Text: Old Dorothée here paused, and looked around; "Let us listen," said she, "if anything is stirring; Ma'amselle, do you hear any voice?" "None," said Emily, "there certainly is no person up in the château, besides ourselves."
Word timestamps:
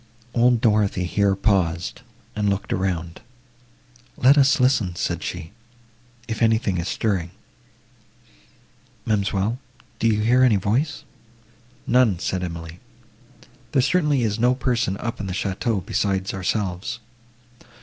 Old 0.33 0.61
Dorothée 0.61 1.05
here 1.05 1.35
paused, 1.35 2.01
and 2.35 2.49
looked 2.49 2.73
around; 2.73 3.21
"Let 4.17 4.35
us 4.35 4.59
listen," 4.59 4.95
said 4.95 5.21
she, 5.21 5.51
"if 6.27 6.41
anything 6.41 6.79
is 6.79 6.87
stirring; 6.87 7.29
Ma'amselle, 9.05 9.59
do 9.99 10.07
you 10.07 10.21
hear 10.21 10.41
any 10.41 10.55
voice?" 10.55 11.03
"None," 11.85 12.17
said 12.17 12.41
Emily, 12.43 12.79
"there 13.73 13.81
certainly 13.83 14.23
is 14.23 14.39
no 14.39 14.55
person 14.55 14.97
up 14.97 15.19
in 15.19 15.27
the 15.27 15.33
château, 15.33 15.85
besides 15.85 16.33
ourselves." 16.33 16.99